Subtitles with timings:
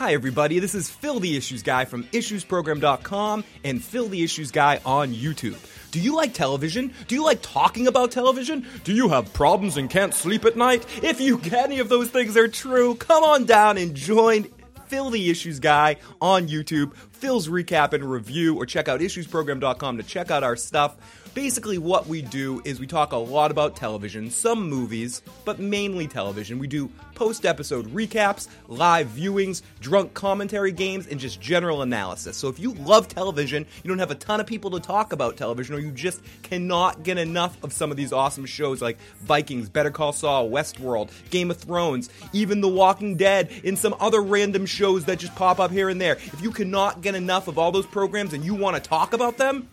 [0.00, 0.60] Hi, everybody.
[0.60, 5.58] This is Phil the Issues Guy from IssuesProgram.com and Phil the Issues Guy on YouTube.
[5.90, 6.94] Do you like television?
[7.06, 8.66] Do you like talking about television?
[8.82, 10.86] Do you have problems and can't sleep at night?
[11.04, 14.46] If you any of those things are true, come on down and join
[14.86, 20.02] Phil the Issues Guy on YouTube, Phil's recap and review, or check out IssuesProgram.com to
[20.02, 20.96] check out our stuff.
[21.32, 26.08] Basically, what we do is we talk a lot about television, some movies, but mainly
[26.08, 26.58] television.
[26.58, 32.36] We do post episode recaps, live viewings, drunk commentary games, and just general analysis.
[32.36, 35.36] So if you love television, you don't have a ton of people to talk about
[35.36, 39.68] television, or you just cannot get enough of some of these awesome shows like Vikings,
[39.68, 44.66] Better Call Saul, Westworld, Game of Thrones, even The Walking Dead, and some other random
[44.66, 46.14] shows that just pop up here and there.
[46.14, 49.36] If you cannot get enough of all those programs and you want to talk about
[49.36, 49.68] them,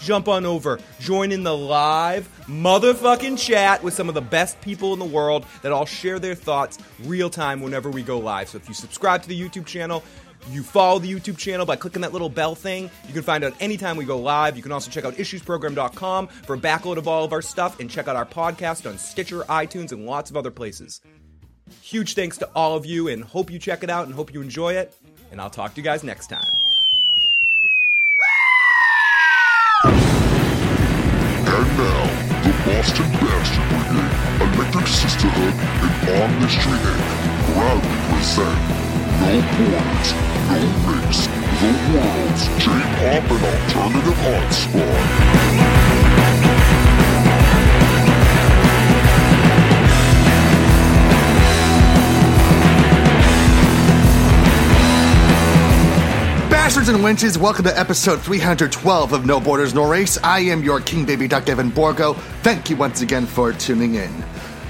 [0.00, 4.92] jump on over, join in the live motherfucking chat with some of the best people
[4.92, 8.48] in the world that all share their thoughts real time whenever we go live.
[8.48, 10.02] So if you subscribe to the YouTube channel,
[10.50, 12.90] you follow the YouTube channel by clicking that little bell thing.
[13.06, 14.56] You can find out anytime we go live.
[14.56, 17.90] You can also check out issuesprogram.com for a backload of all of our stuff and
[17.90, 21.00] check out our podcast on Stitcher, iTunes, and lots of other places.
[21.82, 24.40] Huge thanks to all of you and hope you check it out and hope you
[24.40, 24.94] enjoy it.
[25.32, 26.75] And I'll talk to you guys next time.
[32.76, 37.00] Boston Bastard Brigade, Electric Sisterhood, and On the Street Inc.
[37.54, 38.58] proudly present
[39.24, 40.08] No Borders,
[40.52, 41.24] No Race,
[41.56, 45.85] The World's J-Pop and Alternative Art
[56.66, 60.18] Bastards and Winches, welcome to episode 312 of No Borders, No Race.
[60.24, 62.14] I am your King Baby Duck Evan Borgo.
[62.42, 64.12] Thank you once again for tuning in.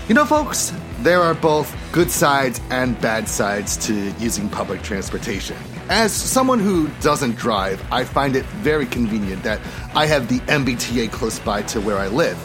[0.06, 5.56] You know, folks, there are both good sides and bad sides to using public transportation.
[5.88, 9.58] As someone who doesn't drive, I find it very convenient that
[9.94, 12.38] I have the MBTA close by to where I live,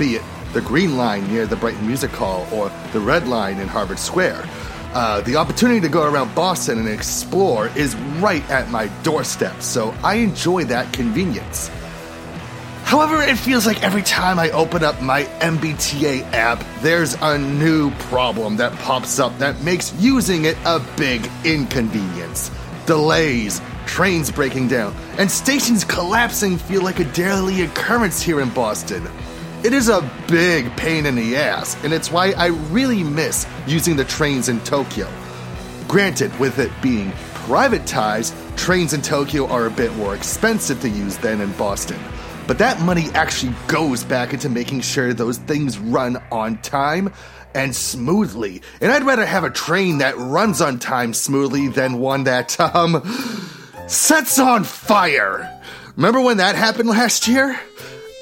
[0.00, 0.22] be it
[0.52, 4.42] the Green Line near the Brighton Music Hall or the Red Line in Harvard Square.
[4.96, 9.94] Uh, the opportunity to go around Boston and explore is right at my doorstep, so
[10.02, 11.68] I enjoy that convenience.
[12.84, 17.90] However, it feels like every time I open up my MBTA app, there's a new
[18.08, 22.50] problem that pops up that makes using it a big inconvenience.
[22.86, 29.06] Delays, trains breaking down, and stations collapsing feel like a daily occurrence here in Boston.
[29.64, 33.96] It is a big pain in the ass, and it's why I really miss using
[33.96, 35.08] the trains in Tokyo.
[35.88, 41.16] Granted, with it being privatized, trains in Tokyo are a bit more expensive to use
[41.18, 41.98] than in Boston.
[42.46, 47.12] But that money actually goes back into making sure those things run on time
[47.54, 48.62] and smoothly.
[48.80, 53.02] And I'd rather have a train that runs on time smoothly than one that, um,
[53.88, 55.50] sets on fire.
[55.96, 57.58] Remember when that happened last year?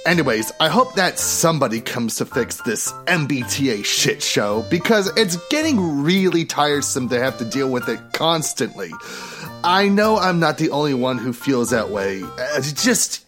[0.07, 6.03] Anyways, I hope that somebody comes to fix this MBTA shit show because it's getting
[6.03, 8.93] really tiresome to have to deal with it constantly.
[9.65, 12.23] I know I'm not the only one who feels that way.
[12.23, 13.25] Uh, just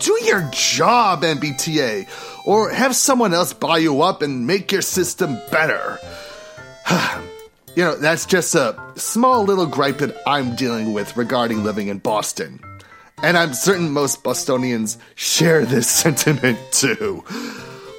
[0.00, 2.08] do your job, MBTA,
[2.44, 6.00] or have someone else buy you up and make your system better.
[7.76, 11.98] you know, that's just a small little gripe that I'm dealing with regarding living in
[11.98, 12.58] Boston.
[13.24, 17.24] And I'm certain most Bostonians share this sentiment too.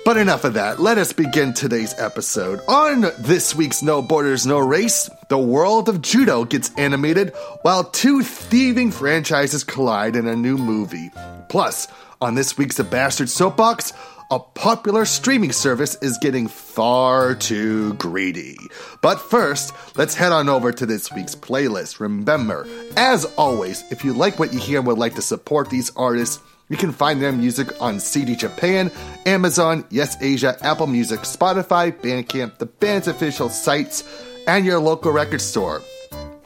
[0.05, 0.79] But enough of that.
[0.79, 2.59] Let us begin today's episode.
[2.67, 7.33] On this week's No Borders, No Race, the world of judo gets animated
[7.63, 11.09] while two thieving franchises collide in a new movie.
[11.49, 11.87] Plus,
[12.21, 13.93] on this week's The Bastard Soapbox,
[14.35, 18.57] a popular streaming service is getting far too greedy.
[19.01, 22.01] But first, let's head on over to this week's playlist.
[22.01, 25.89] Remember, as always, if you like what you hear and would like to support these
[25.95, 28.91] artists, you can find their music on CD Japan,
[29.25, 34.03] Amazon, Yes Asia, Apple Music, Spotify, Bandcamp, the band's official sites,
[34.47, 35.81] and your local record store.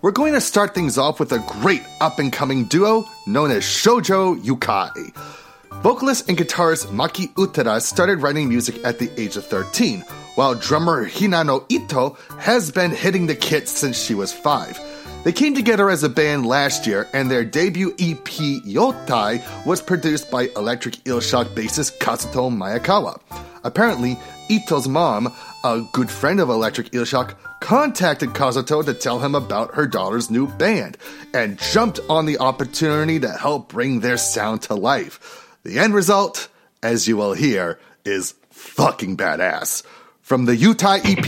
[0.03, 3.63] We're going to start things off with a great up and coming duo known as
[3.63, 5.38] Shoujo Yukai.
[5.81, 10.01] Vocalist and guitarist Maki Utara started writing music at the age of 13,
[10.35, 15.23] while drummer Hinano Ito has been hitting the kit since she was 5.
[15.23, 20.29] They came together as a band last year, and their debut EP Yotai was produced
[20.29, 23.17] by Electric Eel Shock bassist Kazuto Maekawa.
[23.63, 25.33] Apparently, Ito's mom,
[25.63, 30.29] a good friend of Electric Eel Shock, contacted Kazuto to tell him about her daughter's
[30.29, 30.97] new band
[31.33, 35.45] and jumped on the opportunity to help bring their sound to life.
[35.63, 36.47] The end result,
[36.81, 39.83] as you will hear, is fucking badass.
[40.21, 41.25] From the Yotai EP,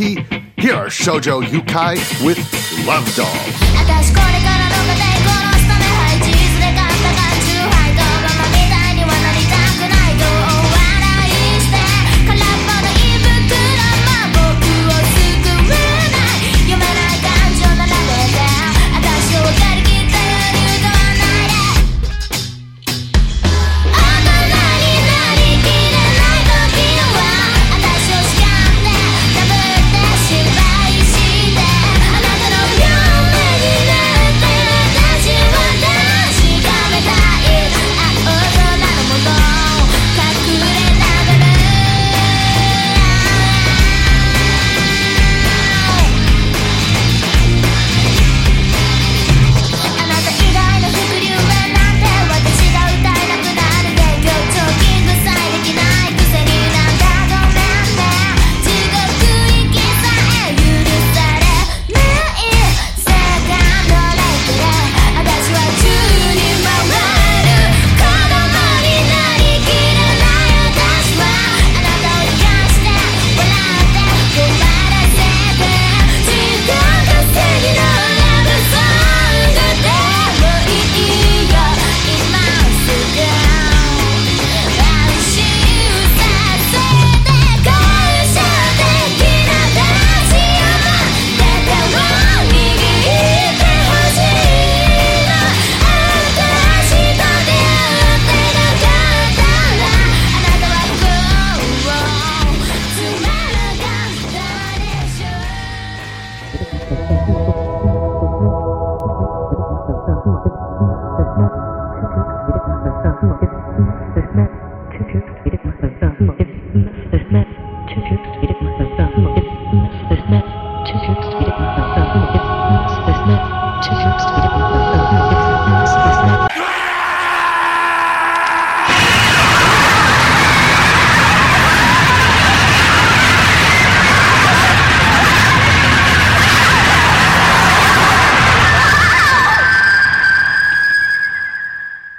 [0.58, 2.38] Here are Shoujo Yukai with
[2.86, 4.71] Love Doll.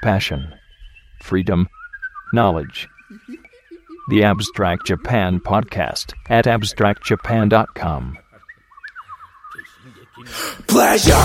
[0.02, 0.52] Passion,
[1.22, 1.66] freedom,
[2.34, 2.88] knowledge.
[4.10, 8.18] The Abstract Japan Podcast at abstractjapan.com.
[10.24, 11.18] どんなにする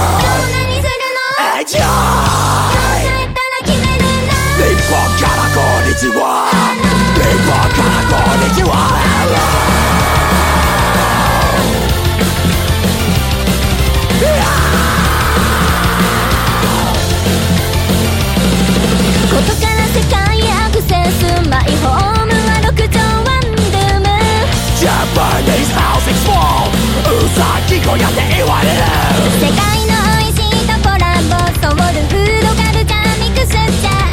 [0.00, 1.28] の
[1.58, 6.20] エンジョイどうやったら決めるんだ日本からこんにちは
[7.14, 8.68] 日本からこんにちは
[19.30, 21.20] ことから世界へアクセス。
[21.48, 24.04] マイホームは6畳ワンルーム
[27.90, 28.76] さぎ小屋って言われる
[29.40, 34.06] 世界の美味しいとこラボソウルフードカルチャーミクスチャー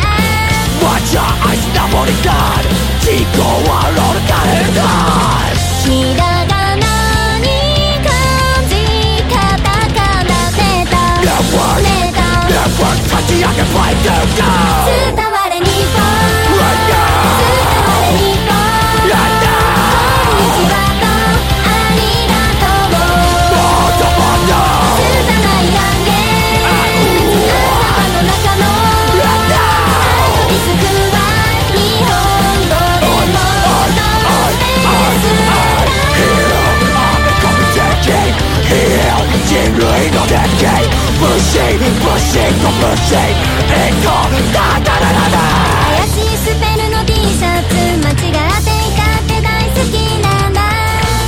[0.81, 2.65] 抹茶アイスナポリタン
[3.01, 3.39] 人口
[3.69, 4.81] はロールカレータ
[5.53, 6.85] イひらがな
[7.39, 7.45] に
[8.01, 8.09] 漢
[8.65, 8.73] 字
[9.29, 14.41] カタカナネタ Network ネタ立ち上げ Play to go
[14.89, 16.01] 伝われ日本
[16.57, 17.56] Right 伝
[40.07, 40.87] 人類の decade
[41.19, 43.19] 無視無視と無視エ
[43.99, 44.07] コ
[44.53, 45.37] だだだだだ
[45.97, 50.61] 怪しいスペルの T シャツ間違っていたって大好きなんだ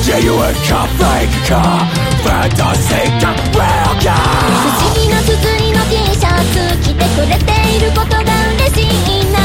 [0.04, 1.54] Genuine か fake か
[2.24, 8.24] Fantasy か real か不思議な綴りの T シャツ着てくれていることが
[8.56, 9.40] 嬉しいな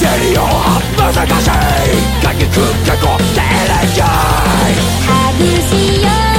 [0.00, 1.54] デリオは難しい
[2.24, 2.54] かきく
[2.84, 4.08] けこテレジャイ
[5.06, 6.35] ハグしよう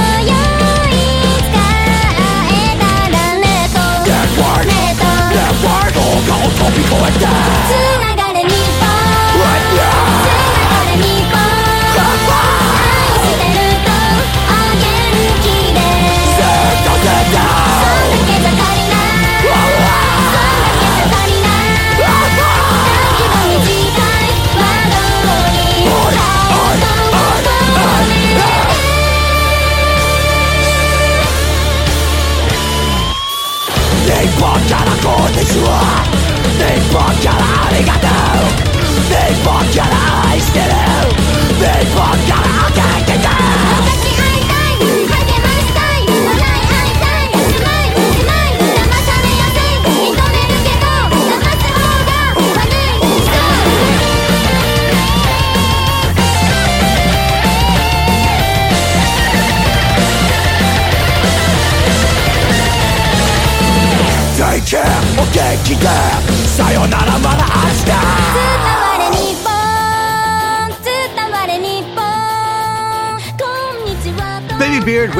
[5.52, 7.14] Warto, koło to mi kołek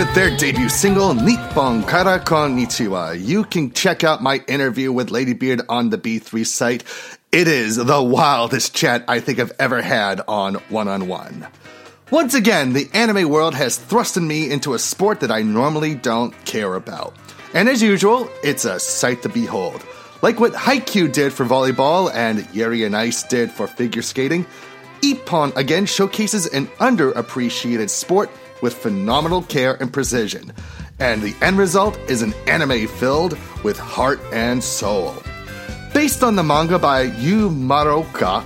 [0.09, 3.21] with their debut single Nippon Kara Konnichiwa.
[3.23, 6.85] You can check out my interview with Lady Beard on the B3 site.
[7.33, 11.47] It is the wildest chat I think I've ever had on One on One.
[12.11, 16.33] Once again, the anime world has thrusted me into a sport that I normally don't
[16.45, 17.15] care about.
[17.53, 19.85] And as usual, it's a sight to behold.
[20.23, 24.47] Like what Haikyuu did for volleyball and Yuri on Ice did for figure skating,
[25.03, 30.53] Ippon again showcases an underappreciated sport with phenomenal care and precision.
[30.99, 35.15] And the end result is an anime filled with heart and soul.
[35.95, 38.45] Based on the manga by Yu Muraoka,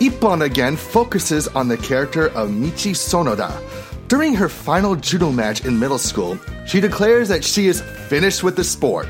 [0.00, 3.52] Ippon again focuses on the character of Michi Sonoda.
[4.08, 8.56] During her final judo match in middle school, she declares that she is finished with
[8.56, 9.08] the sport.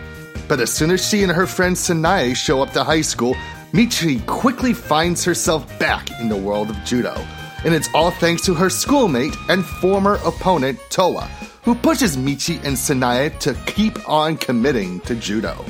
[0.49, 3.37] But as soon as she and her friend Sanae show up to high school,
[3.73, 7.15] Michi quickly finds herself back in the world of judo.
[7.65, 11.25] And it's all thanks to her schoolmate and former opponent Toa,
[11.63, 15.65] who pushes Michi and Sanae to keep on committing to judo.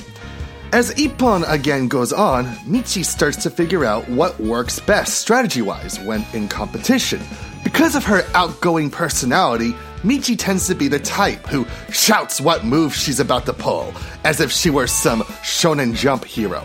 [0.71, 5.99] As Ippon again goes on, Michi starts to figure out what works best strategy wise
[6.01, 7.23] when in competition.
[7.65, 12.95] Because of her outgoing personality, Michi tends to be the type who shouts what move
[12.95, 16.65] she's about to pull, as if she were some shonen jump hero.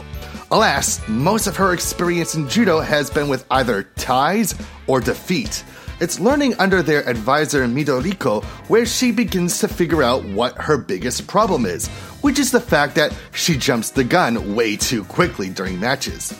[0.53, 4.53] Alas, most of her experience in judo has been with either ties
[4.85, 5.63] or defeat.
[5.99, 11.25] It's learning under their advisor Midoriko where she begins to figure out what her biggest
[11.25, 11.87] problem is,
[12.21, 16.31] which is the fact that she jumps the gun way too quickly during matches.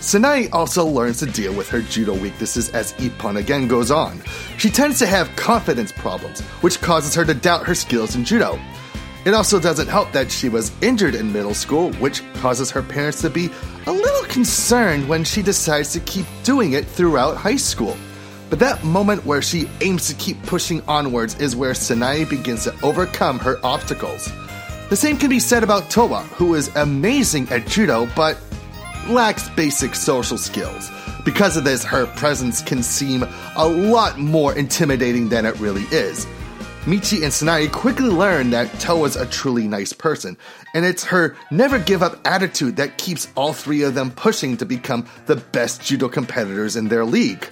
[0.00, 4.22] Sanae also learns to deal with her judo weaknesses as Ippon again goes on.
[4.56, 8.58] She tends to have confidence problems, which causes her to doubt her skills in judo.
[9.26, 13.20] It also doesn't help that she was injured in middle school, which causes her parents
[13.20, 13.50] to be
[13.86, 17.96] a little concerned when she decides to keep doing it throughout high school.
[18.48, 22.74] But that moment where she aims to keep pushing onwards is where Sanae begins to
[22.82, 24.32] overcome her obstacles.
[24.88, 28.38] The same can be said about Toa, who is amazing at judo but
[29.08, 30.90] lacks basic social skills.
[31.24, 33.24] Because of this, her presence can seem
[33.56, 36.26] a lot more intimidating than it really is.
[36.86, 40.38] Michi and Sanae quickly learn that Toa's a truly nice person,
[40.72, 44.64] and it's her never give up attitude that keeps all three of them pushing to
[44.64, 47.46] become the best judo competitors in their league.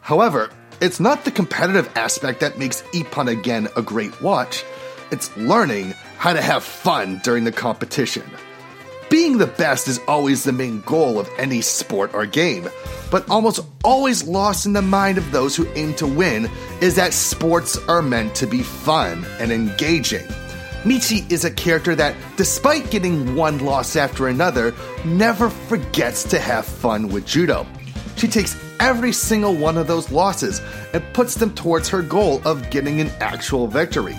[0.00, 0.50] However,
[0.80, 4.64] it's not the competitive aspect that makes Ippon again a great watch,
[5.12, 8.24] it's learning how to have fun during the competition.
[9.10, 12.68] Being the best is always the main goal of any sport or game,
[13.10, 17.12] but almost always lost in the mind of those who aim to win is that
[17.12, 20.26] sports are meant to be fun and engaging.
[20.84, 26.64] Michi is a character that, despite getting one loss after another, never forgets to have
[26.66, 27.66] fun with judo.
[28.16, 30.60] She takes every single one of those losses
[30.92, 34.16] and puts them towards her goal of getting an actual victory.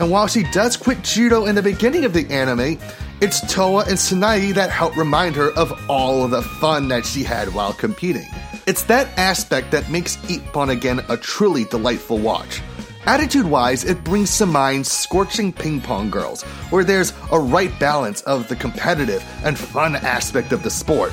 [0.00, 2.78] And while she does quit judo in the beginning of the anime,
[3.20, 7.22] it's Toa and Sanae that help remind her of all of the fun that she
[7.22, 8.26] had while competing.
[8.66, 12.62] It's that aspect that makes Ippon again a truly delightful watch.
[13.04, 18.22] Attitude wise, it brings to mind Scorching Ping Pong Girls, where there's a right balance
[18.22, 21.12] of the competitive and fun aspect of the sport.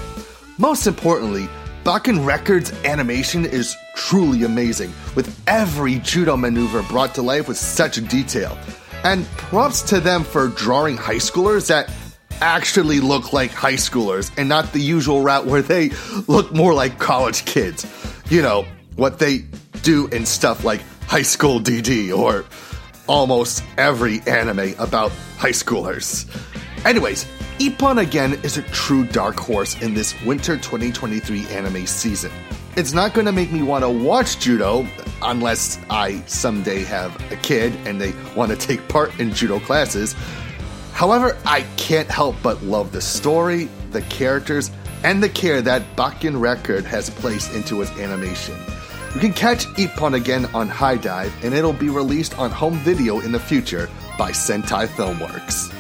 [0.58, 1.50] Most importantly,
[1.88, 8.06] Bakken Records animation is truly amazing, with every judo maneuver brought to life with such
[8.10, 8.58] detail.
[9.06, 11.90] And props to them for drawing high schoolers that
[12.42, 15.92] actually look like high schoolers and not the usual route where they
[16.28, 17.86] look more like college kids.
[18.30, 18.66] You know,
[18.98, 19.46] what they
[19.82, 22.44] do in stuff like High School DD or
[23.08, 26.28] almost every anime about high schoolers.
[26.86, 27.26] Anyways,
[27.60, 32.32] Ippon again is a true dark horse in this winter 2023 anime season.
[32.76, 34.88] It's not going to make me want to watch judo
[35.24, 40.14] unless I someday have a kid and they want to take part in judo classes.
[40.94, 44.70] However, I can't help but love the story, the characters,
[45.04, 48.56] and the care that Bakken Record has placed into its animation.
[49.16, 53.32] You can catch Ippon again on HIDIVE, and it'll be released on home video in
[53.32, 55.74] the future by Sentai Filmworks.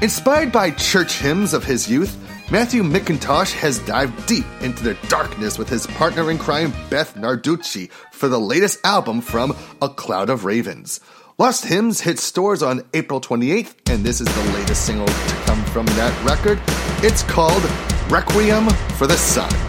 [0.00, 2.16] Inspired by church hymns of his youth,
[2.52, 7.90] Matthew McIntosh has dived deep into the darkness with his partner in crime, Beth Narducci,
[8.12, 11.00] for the latest album from A Cloud of Ravens.
[11.36, 15.64] Lost Hymns hit stores on April 28th, and this is the latest single to come
[15.64, 16.60] from that record.
[17.04, 17.64] It's called
[18.08, 19.67] Requiem for the Sun.「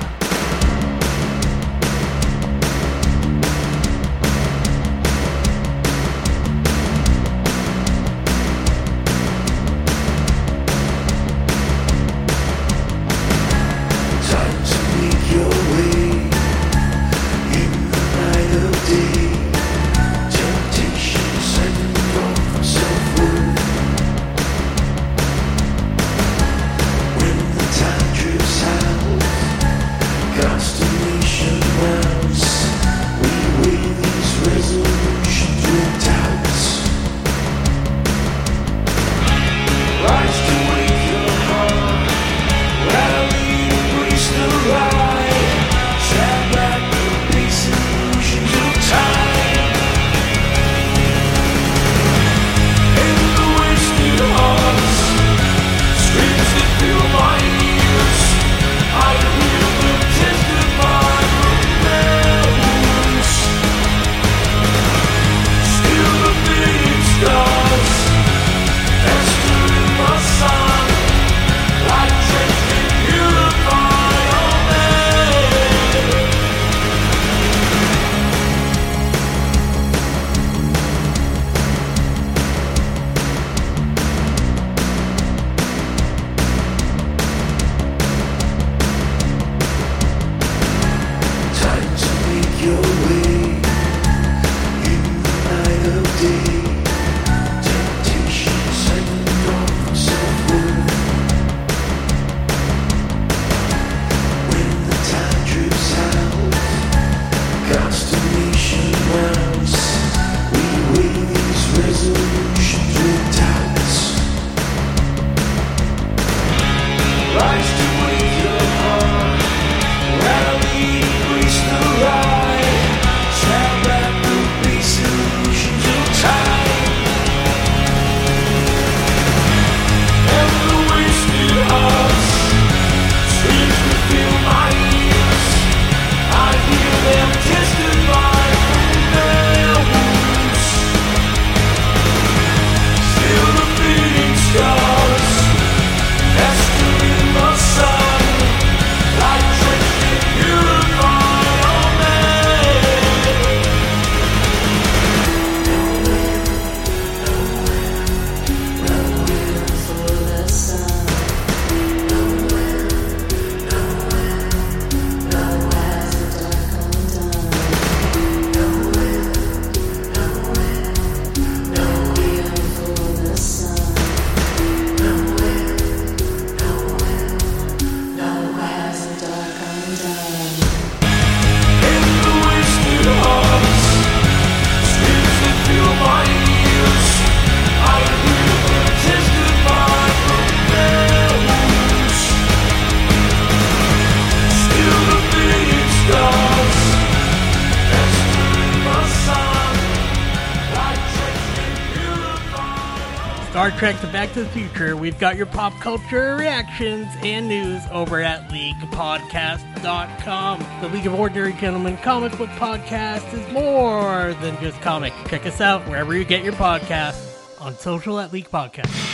[204.39, 210.65] the Future, we've got your pop culture reactions and news over at LeaguePodcast.com.
[210.81, 215.11] The League of Ordinary Gentlemen comic book podcast is more than just comic.
[215.27, 219.08] Check us out wherever you get your podcasts on social at League Podcast.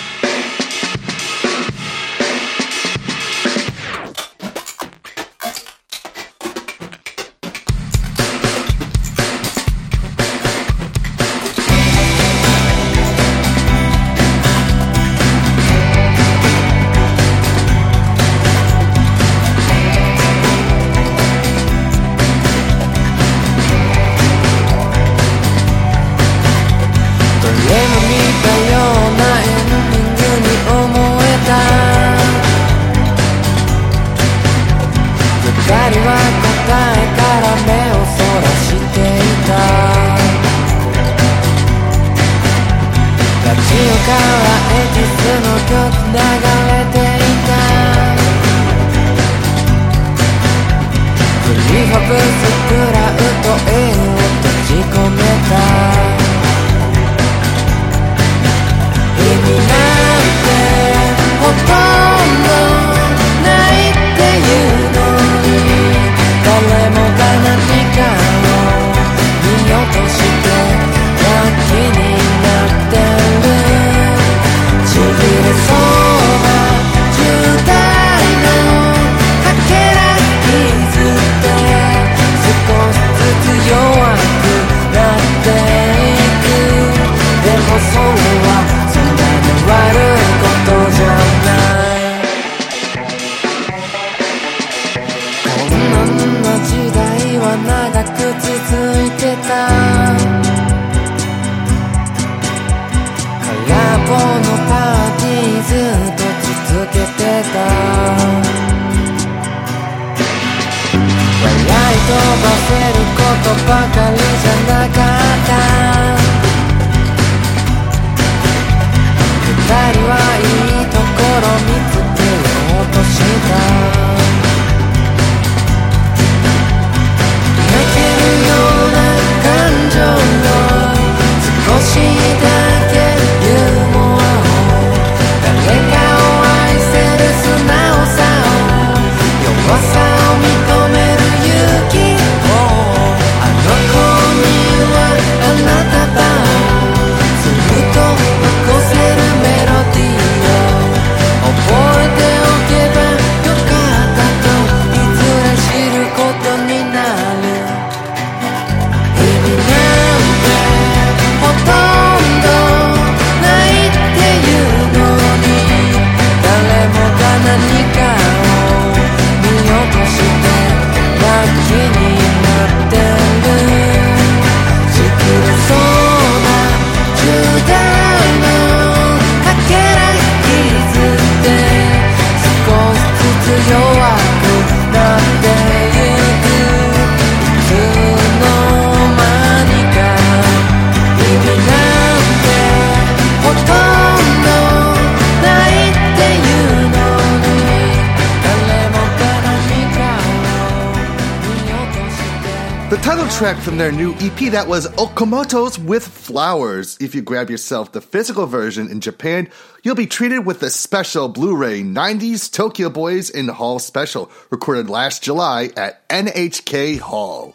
[203.76, 206.98] From their new EP that was Okamoto's with Flowers.
[207.02, 209.50] If you grab yourself the physical version in Japan,
[209.84, 215.24] you'll be treated with the special Blu-ray 90s Tokyo Boys in Hall special recorded last
[215.24, 217.54] July at NHK Hall.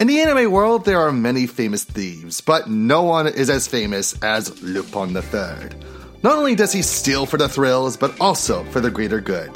[0.00, 4.18] In the anime world, there are many famous thieves, but no one is as famous
[4.22, 5.78] as Lupin III.
[6.22, 9.50] Not only does he steal for the thrills, but also for the greater good.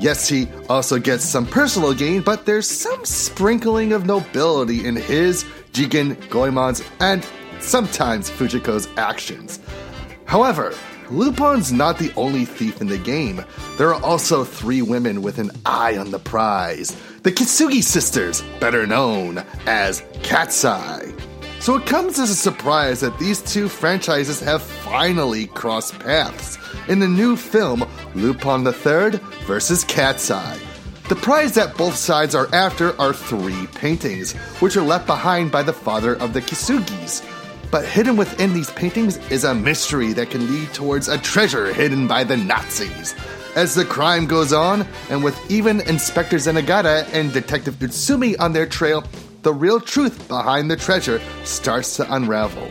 [0.00, 5.44] Yes, he also gets some personal gain, but there's some sprinkling of nobility in his,
[5.72, 7.26] Jigen, Goemon's, and
[7.60, 9.60] sometimes Fujiko's actions.
[10.26, 10.74] However,
[11.10, 13.44] Lupin's not the only thief in the game.
[13.76, 16.96] There are also three women with an eye on the prize.
[17.22, 21.12] The Kisugi sisters, better known as Cat's Eye.
[21.64, 26.98] So it comes as a surprise that these two franchises have finally crossed paths in
[26.98, 30.58] the new film Lupin III versus Cat's Eye.
[31.08, 35.62] The prize that both sides are after are three paintings, which are left behind by
[35.62, 37.24] the father of the Kisugis.
[37.70, 42.06] But hidden within these paintings is a mystery that can lead towards a treasure hidden
[42.06, 43.14] by the Nazis.
[43.56, 48.66] As the crime goes on, and with even Inspector Zenigata and Detective Utsumi on their
[48.66, 49.02] trail,
[49.44, 52.66] the real truth behind the treasure starts to unravel.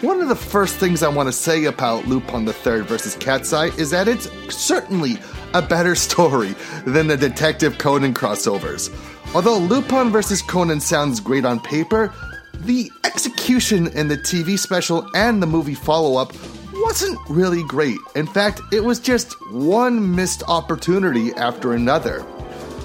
[0.00, 3.52] one of the first things I want to say about Lupin the Third versus Cat's
[3.52, 5.18] Eye is that it's certainly
[5.54, 8.90] a better story than the Detective Conan crossovers.
[9.34, 10.42] Although Lupin vs.
[10.42, 12.12] Conan sounds great on paper,
[12.60, 16.32] the execution in the TV special and the movie follow up
[16.74, 17.98] wasn't really great.
[18.16, 22.24] In fact, it was just one missed opportunity after another.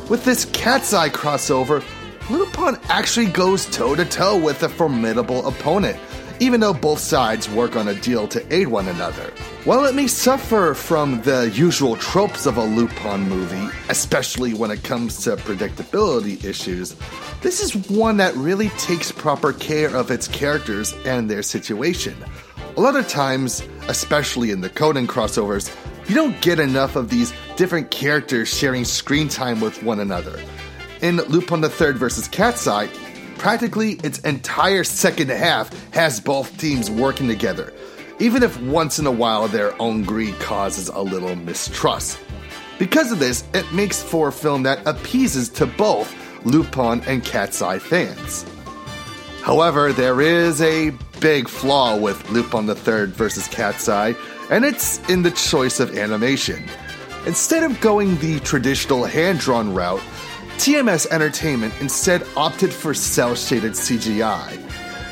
[0.09, 1.83] With this Cat's Eye crossover,
[2.29, 5.99] Lupin actually goes toe to toe with a formidable opponent,
[6.39, 9.33] even though both sides work on a deal to aid one another.
[9.65, 14.83] While it may suffer from the usual tropes of a Lupin movie, especially when it
[14.83, 16.95] comes to predictability issues,
[17.41, 22.15] this is one that really takes proper care of its characters and their situation.
[22.77, 25.69] A lot of times, especially in the Conan crossovers,
[26.07, 30.39] you don't get enough of these different characters sharing screen time with one another.
[31.03, 32.87] In Lupin the Third versus Cat's Eye,
[33.37, 37.73] practically its entire second half has both teams working together,
[38.19, 42.17] even if once in a while their own greed causes a little mistrust.
[42.79, 47.61] Because of this, it makes for a film that appeases to both Lupin and Cat's
[47.61, 48.45] Eye fans.
[49.41, 54.15] However, there is a big flaw with Lupin the Third versus Cat's Eye,
[54.49, 56.63] and it's in the choice of animation.
[57.25, 60.01] Instead of going the traditional hand drawn route,
[60.57, 64.59] TMS Entertainment instead opted for cell shaded CGI.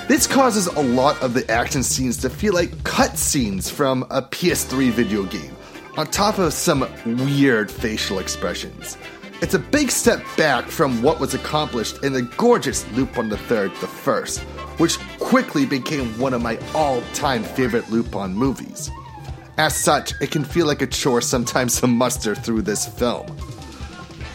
[0.07, 4.91] This causes a lot of the action scenes to feel like cutscenes from a PS3
[4.91, 5.55] video game,
[5.97, 8.97] on top of some weird facial expressions.
[9.41, 13.87] It's a big step back from what was accomplished in the gorgeous Lupin III the
[13.87, 14.39] First,
[14.77, 18.89] which quickly became one of my all time favorite Lupin movies.
[19.57, 23.27] As such, it can feel like a chore sometimes to muster through this film.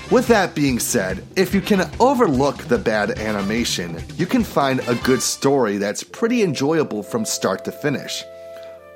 [0.09, 4.95] With that being said, if you can overlook the bad animation, you can find a
[4.95, 8.23] good story that's pretty enjoyable from start to finish.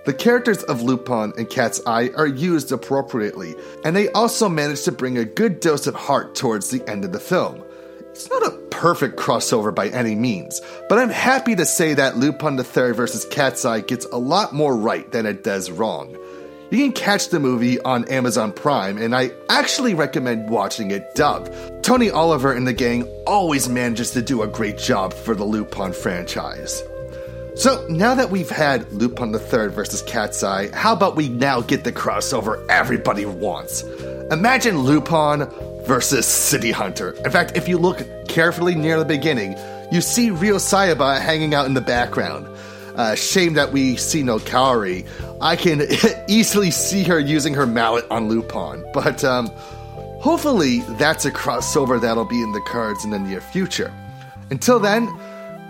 [0.05, 4.93] The characters of Lupin and Cat's Eye are used appropriately, and they also manage to
[4.93, 7.61] bring a good dose of heart towards the end of the film.
[8.13, 12.55] It's not a perfect crossover by any means, but I'm happy to say that Lupin
[12.55, 13.25] the Third vs.
[13.25, 16.17] Cat's Eye gets a lot more right than it does wrong.
[16.71, 21.53] You can catch the movie on Amazon Prime, and I actually recommend watching it dubbed.
[21.83, 25.93] Tony Oliver and the gang always manages to do a great job for the Lupin
[25.93, 26.81] franchise.
[27.57, 31.83] So now that we've had Lupin III versus Cat's Eye, how about we now get
[31.83, 33.83] the crossover everybody wants?
[34.31, 35.49] Imagine Lupin
[35.87, 37.17] versus City Hunter.
[37.25, 39.57] In fact, if you look carefully near the beginning,
[39.91, 42.47] you see Ryo Saeba hanging out in the background.
[42.95, 45.07] Uh, shame that we see no Kaori.
[45.41, 45.83] I can
[46.29, 49.47] easily see her using her mallet on Lupin, but um,
[50.21, 53.93] hopefully that's a crossover that'll be in the cards in the near future.
[54.51, 55.09] Until then,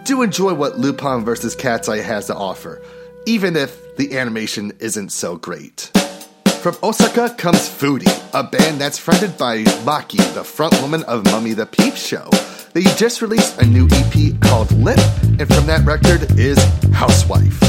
[0.04, 1.54] do enjoy what Lupin vs.
[1.54, 2.82] Cat's Eye has to offer,
[3.26, 5.90] even if the animation isn't so great.
[6.62, 11.66] From Osaka comes Foodie, a band that's fronted by Maki, the frontwoman of Mummy the
[11.66, 12.28] Peep Show.
[12.72, 16.58] They just released a new EP called Lip, and from that record is
[16.92, 17.60] Housewife.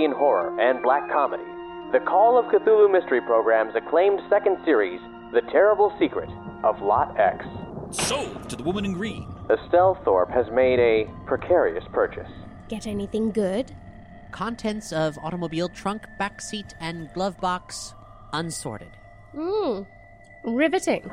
[0.00, 1.44] Lovecraftian horror and black comedy.
[1.92, 5.00] The Call of Cthulhu Mystery Program's acclaimed second series,
[5.32, 6.28] The Terrible Secret
[6.64, 7.44] of Lot X.
[7.90, 9.26] Sold to the woman in green.
[9.50, 12.30] Estelle Thorpe has made a precarious purchase.
[12.68, 13.74] Get anything good?
[14.30, 17.94] Contents of automobile trunk, back seat, and glove box
[18.32, 18.92] unsorted.
[19.34, 19.82] Hmm.
[20.44, 21.10] Riveting.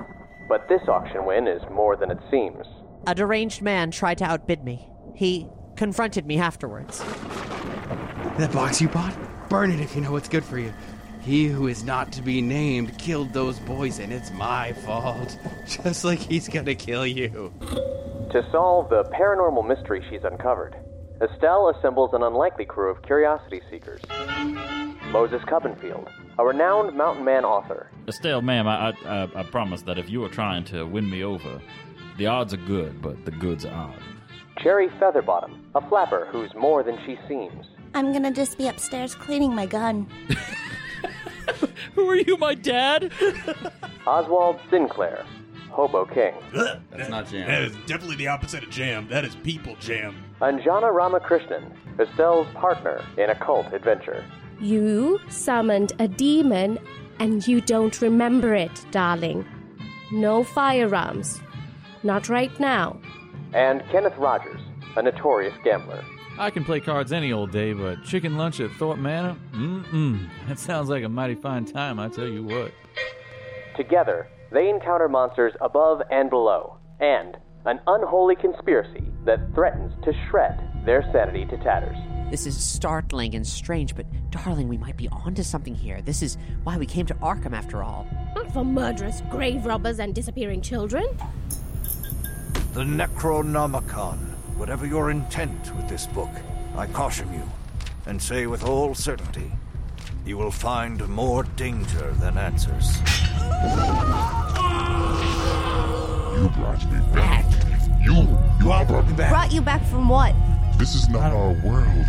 [0.47, 2.65] But this auction win is more than it seems.
[3.07, 4.87] A deranged man tried to outbid me.
[5.15, 7.03] He confronted me afterwards.
[8.37, 9.15] That box you bought?
[9.49, 10.71] Burn it if you know what's good for you.
[11.21, 15.39] He who is not to be named killed those boys, and it's my fault.
[15.67, 17.51] Just like he's gonna kill you.
[18.31, 20.75] To solve the paranormal mystery she's uncovered,
[21.19, 24.01] Estelle assembles an unlikely crew of curiosity seekers.
[25.07, 29.97] Moses Cubbenfield, a renowned mountain man author, Estelle, ma'am, I, I, I, I promise that
[29.97, 31.59] if you are trying to win me over,
[32.17, 33.99] the odds are good, but the goods are odd.
[34.59, 39.53] Cherry Featherbottom, a flapper who's more than she seems, I'm gonna just be upstairs cleaning
[39.53, 40.07] my gun.
[41.95, 43.11] Who are you, my dad?
[44.05, 45.25] Oswald Sinclair,
[45.71, 46.33] Hobo King,
[46.91, 47.47] That's not jam.
[47.47, 49.07] That is definitely the opposite of jam.
[49.09, 50.23] That is people jam.
[50.41, 54.23] Anjana Ramakrishnan, Estelle's partner in a cult adventure.
[54.59, 56.79] You summoned a demon
[57.19, 59.45] and you don't remember it, darling.
[60.11, 61.41] No firearms.
[62.03, 62.99] Not right now.
[63.53, 64.61] And Kenneth Rogers,
[64.95, 66.03] a notorious gambler.
[66.39, 69.35] I can play cards any old day, but chicken lunch at Thorpe Manor?
[69.53, 70.27] Mm-mm.
[70.47, 72.71] That sounds like a mighty fine time, I tell you what.
[73.75, 80.59] Together, they encounter monsters above and below, and an unholy conspiracy that threatens to shred
[80.85, 81.97] their sanity to tatters.
[82.29, 86.01] This is startling and strange, but darling, we might be onto something here.
[86.01, 88.05] This is why we came to Arkham after all.
[88.35, 91.07] Not for murderous grave robbers and disappearing children.
[92.73, 94.36] The Necronomicon.
[94.57, 96.31] Whatever your intent with this book,
[96.75, 97.43] I caution you,
[98.07, 99.51] and say with all certainty,
[100.25, 102.97] you will find more danger than answers.
[106.33, 107.45] You brought me back.
[108.01, 109.29] You, you all brought me back.
[109.29, 110.33] Brought you back from what?
[110.77, 112.05] This is not our world.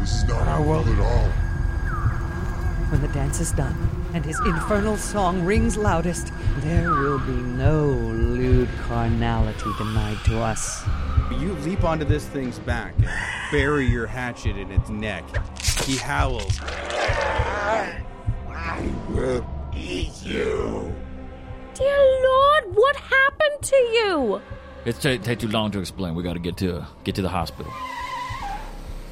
[0.00, 1.28] This is not our world at all.
[2.90, 3.76] When the dance is done
[4.14, 10.82] and his infernal song rings loudest, there will be no lewd carnality denied to us.
[11.38, 13.08] You leap onto this thing's back and
[13.50, 15.24] bury your hatchet in its neck.
[15.84, 16.58] He howls.
[18.50, 20.94] I will eat you.
[21.74, 24.42] Dear Lord, what happened to you?
[24.84, 26.14] It's take, take too long to explain.
[26.14, 27.72] We got to get to get to the hospital.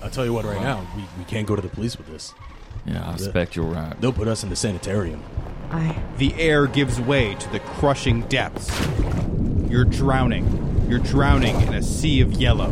[0.02, 2.34] I'll tell you what, right now, we, we can't go to the police with this.
[2.86, 3.98] Yeah, I expect you're right.
[4.00, 5.22] They'll put us in the sanitarium.
[5.70, 6.00] I.
[6.16, 8.70] The air gives way to the crushing depths.
[9.68, 10.46] You're drowning.
[10.88, 12.70] You're drowning in a sea of yellow.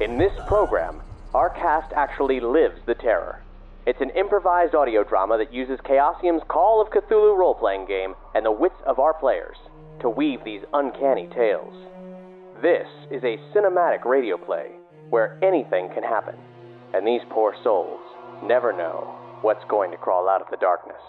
[0.00, 1.02] In this program,
[1.34, 3.42] our cast actually lives the terror.
[3.84, 8.46] It's an improvised audio drama that uses Chaosium's Call of Cthulhu role playing game and
[8.46, 9.58] the wits of our players
[10.00, 11.74] to weave these uncanny tales.
[12.62, 14.70] This is a cinematic radio play
[15.10, 16.36] where anything can happen,
[16.94, 18.00] and these poor souls
[18.42, 21.02] never know what's going to crawl out of the darkness.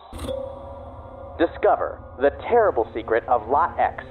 [1.40, 4.04] Discover the terrible secret of Lot X,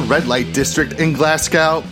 [0.00, 1.82] red light district in Glasgow?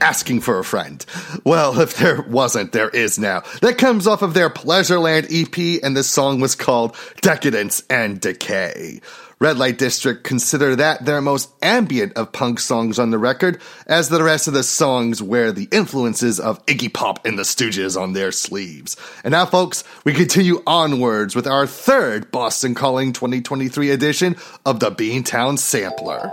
[0.00, 1.04] Asking for a friend.
[1.44, 3.42] Well, if there wasn't, there is now.
[3.62, 9.00] That comes off of their Pleasureland EP, and the song was called Decadence and Decay.
[9.40, 14.08] Red Light District consider that their most ambient of punk songs on the record, as
[14.08, 18.12] the rest of the songs wear the influences of Iggy Pop and the Stooges on
[18.12, 18.96] their sleeves.
[19.24, 24.90] And now, folks, we continue onwards with our third Boston Calling 2023 edition of the
[24.90, 26.32] Beantown Sampler.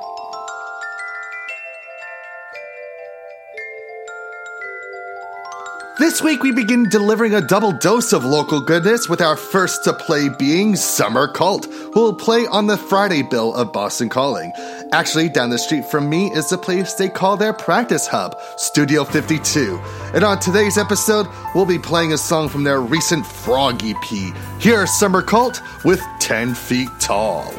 [6.01, 9.93] This week we begin delivering a double dose of local goodness with our first to
[9.93, 14.51] play being Summer Cult, who will play on the Friday bill of Boston Calling.
[14.93, 19.03] Actually, down the street from me is the place they call their practice hub, Studio
[19.03, 19.79] 52.
[20.15, 24.33] And on today's episode, we'll be playing a song from their recent Frog EP.
[24.59, 27.53] Here's Summer Cult with 10 Feet Tall.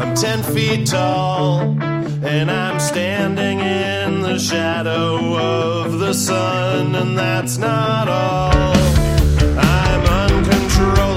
[0.00, 1.60] I'm ten feet tall,
[2.22, 2.74] and mm-hmm.
[2.74, 8.74] I'm standing in the shadow of the sun, and that's not all.
[9.58, 11.09] I'm uncontrollably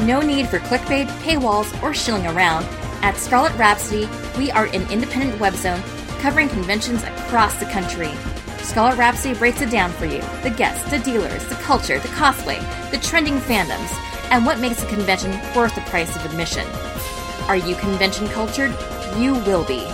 [0.00, 2.64] No need for clickbait, paywalls, or shilling around.
[3.02, 5.82] At Scarlet Rhapsody, we are an independent web zone
[6.20, 8.10] covering conventions across the country.
[8.62, 12.58] Scarlet Rhapsody breaks it down for you the guests, the dealers, the culture, the cosplay,
[12.90, 13.90] the trending fandoms,
[14.30, 16.66] and what makes a convention worth the price of admission.
[17.48, 18.74] Are you convention cultured?
[19.16, 19.86] You will be.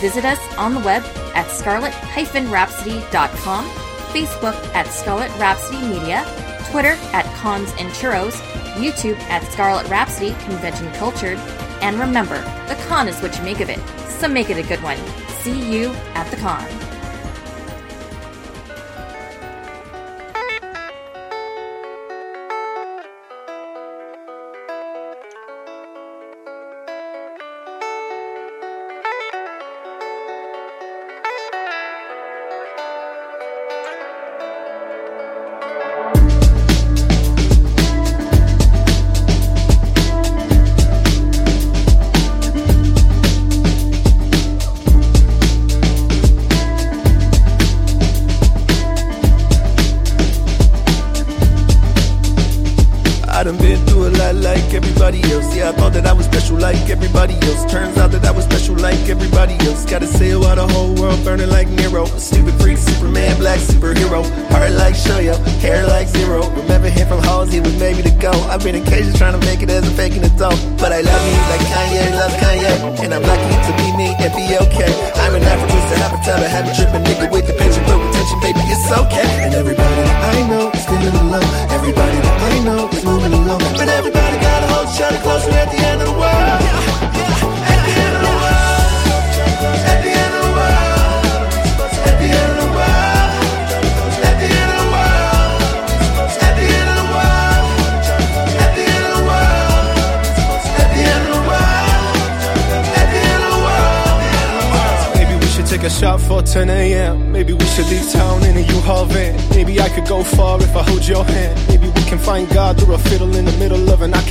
[0.00, 3.64] Visit us on the web at scarlet-rhapsody.com,
[4.12, 6.24] Facebook at Scarlet Rhapsody Media,
[6.70, 8.40] Twitter at Cons and Churros,
[8.82, 11.38] YouTube at Scarlet Rhapsody Convention Cultured,
[11.80, 13.78] and remember, the con is what you make of it,
[14.08, 14.98] so make it a good one.
[15.42, 16.91] See you at the con.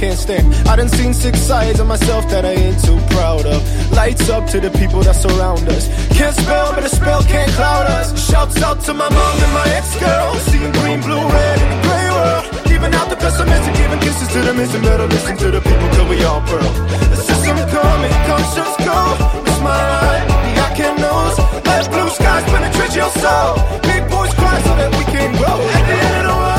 [0.01, 0.49] Can't stand.
[0.67, 3.61] I done seen six sides of myself that I ain't too proud of.
[3.93, 5.85] Lights up to the people that surround us.
[6.17, 8.09] Can't spell, but a spell can't cloud us.
[8.17, 10.33] Shouts out to my mom and my ex-girl.
[10.49, 12.43] Seeing green, blue, red, and gray world.
[12.65, 14.81] Giving out the pessimistic, giving kisses to the missing.
[14.81, 16.71] Better listen to the people till we all pearl.
[17.13, 18.99] The system coming, conscience go.
[19.45, 21.37] It's my the I can nose.
[21.61, 23.53] Let blue skies penetrate your soul.
[23.85, 25.57] Big boys cry so that we can grow.
[25.77, 26.50] At the end of the world.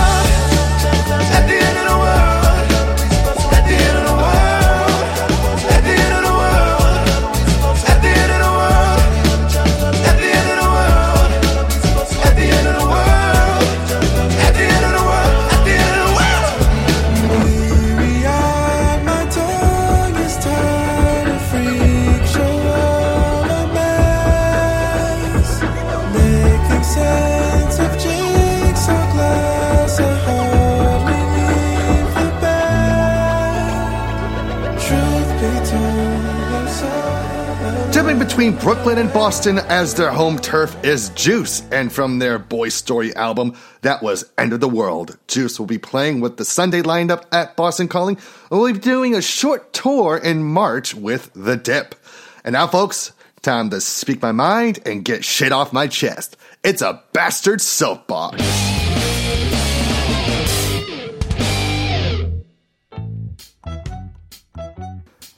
[38.43, 43.15] Between Brooklyn and Boston as their home turf is Juice, and from their Boy Story
[43.15, 45.17] album, that was End of the World.
[45.29, 48.19] Juice will be playing with the Sunday lineup at Boston Calling,
[48.51, 51.95] will be doing a short tour in March with The Dip.
[52.43, 53.13] And now, folks,
[53.43, 56.37] time to speak my mind and get shit off my chest.
[56.65, 58.43] It's a bastard soapbox.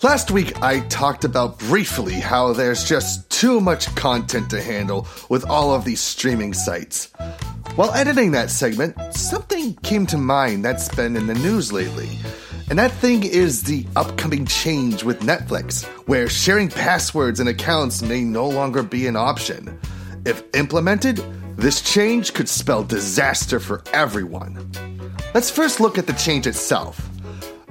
[0.05, 5.49] Last week, I talked about briefly how there's just too much content to handle with
[5.49, 7.11] all of these streaming sites.
[7.75, 12.11] While editing that segment, something came to mind that's been in the news lately.
[12.69, 18.25] And that thing is the upcoming change with Netflix, where sharing passwords and accounts may
[18.25, 19.81] no longer be an option.
[20.27, 21.25] If implemented,
[21.57, 24.71] this change could spell disaster for everyone.
[25.33, 27.09] Let's first look at the change itself.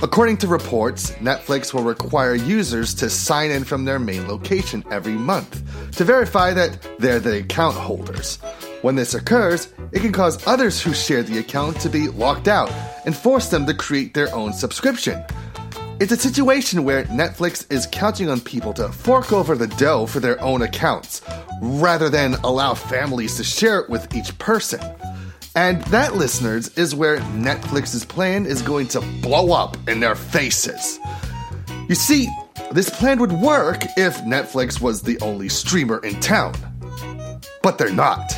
[0.03, 5.13] According to reports, Netflix will require users to sign in from their main location every
[5.13, 5.63] month
[5.95, 8.35] to verify that they're the account holders.
[8.81, 12.69] When this occurs, it can cause others who share the account to be locked out
[13.05, 15.23] and force them to create their own subscription.
[16.01, 20.19] It's a situation where Netflix is counting on people to fork over the dough for
[20.19, 21.21] their own accounts,
[21.61, 24.81] rather than allow families to share it with each person.
[25.55, 30.99] And that, listeners, is where Netflix's plan is going to blow up in their faces.
[31.87, 32.27] You see,
[32.71, 36.53] this plan would work if Netflix was the only streamer in town.
[37.61, 38.33] But they're not.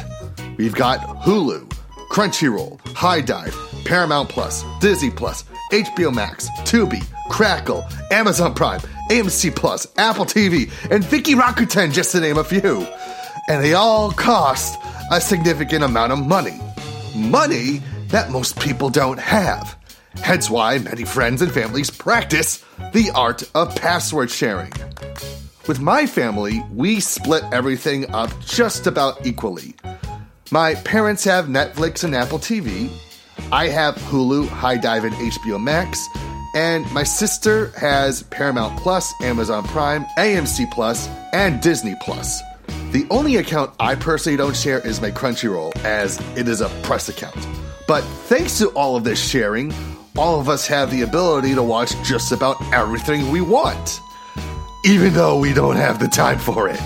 [0.58, 1.70] We've got Hulu,
[2.12, 10.26] Crunchyroll, HIDIVE, Paramount Plus, Disney Plus, HBO Max, Tubi, Crackle, Amazon Prime, AMC Plus, Apple
[10.26, 12.86] TV, and Viki Rakuten, just to name a few.
[13.48, 14.78] And they all cost
[15.12, 16.60] a significant amount of money.
[17.16, 19.78] Money that most people don't have.
[20.16, 22.64] Hence why many friends and families practice
[22.94, 24.72] the art of password sharing.
[25.68, 29.76] With my family, we split everything up just about equally.
[30.52, 32.92] My parents have Netflix and Apple TV.
[33.52, 36.06] I have Hulu, HIDIVE, and HBO Max,
[36.56, 42.42] and my sister has Paramount Plus, Amazon Prime, AMC Plus, and Disney Plus.
[42.92, 47.10] The only account I personally don't share is my Crunchyroll, as it is a press
[47.10, 47.36] account.
[47.88, 49.74] But thanks to all of this sharing,
[50.18, 54.00] all of us have the ability to watch just about everything we want,
[54.86, 56.80] even though we don't have the time for it.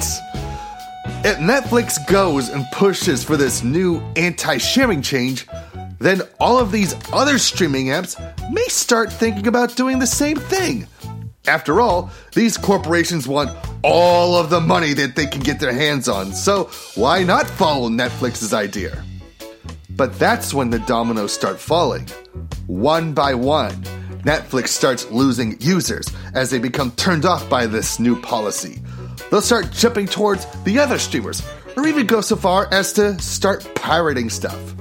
[1.22, 5.46] If Netflix goes and pushes for this new anti sharing change,
[6.00, 8.18] then all of these other streaming apps
[8.52, 10.88] may start thinking about doing the same thing.
[11.50, 13.50] After all, these corporations want
[13.82, 17.90] all of the money that they can get their hands on, so why not follow
[17.90, 19.04] Netflix's idea?
[19.90, 22.08] But that's when the dominoes start falling.
[22.68, 23.74] One by one,
[24.22, 28.80] Netflix starts losing users as they become turned off by this new policy.
[29.32, 31.42] They'll start jumping towards the other streamers,
[31.76, 34.76] or even go so far as to start pirating stuff.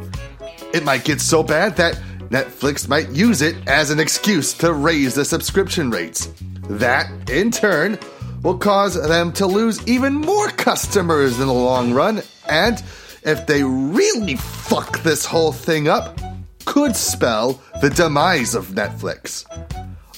[0.75, 1.99] It might get so bad that
[2.29, 6.29] Netflix might use it as an excuse to raise the subscription rates.
[6.69, 7.99] That, in turn,
[8.43, 12.83] will cause them to lose even more customers in the long run, and
[13.23, 16.19] if they really fuck this whole thing up,
[16.65, 19.45] could spell the demise of Netflix.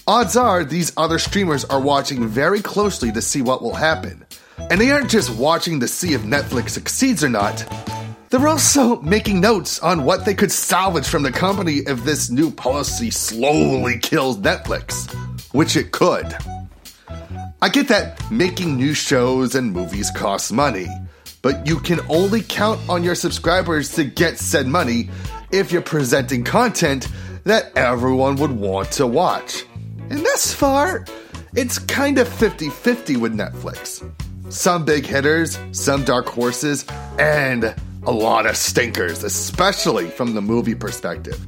[0.07, 4.27] Odds are these other streamers are watching very closely to see what will happen.
[4.59, 7.65] And they aren't just watching to see if Netflix succeeds or not,
[8.31, 12.51] they're also making notes on what they could salvage from the company if this new
[12.51, 15.09] policy slowly kills Netflix,
[15.53, 16.37] which it could.
[17.63, 20.89] I get that making new shows and movies costs money,
[21.43, 25.11] but you can only count on your subscribers to get said money
[25.51, 27.09] if you're presenting content
[27.45, 29.65] that everyone would want to watch.
[30.09, 31.05] And thus far,
[31.55, 34.09] it's kind of 50 50 with Netflix.
[34.53, 36.85] Some big hitters, some dark horses,
[37.19, 37.75] and
[38.05, 41.39] a lot of stinkers, especially from the movie perspective.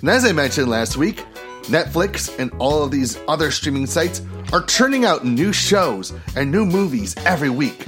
[0.00, 1.24] And as I mentioned last week,
[1.64, 6.66] Netflix and all of these other streaming sites are churning out new shows and new
[6.66, 7.86] movies every week,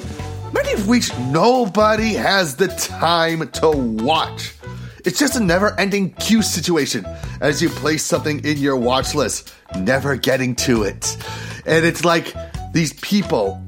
[0.52, 4.54] many of which nobody has the time to watch.
[5.04, 7.04] It's just a never ending queue situation
[7.40, 11.16] as you place something in your watch list, never getting to it.
[11.66, 12.32] And it's like
[12.72, 13.62] these people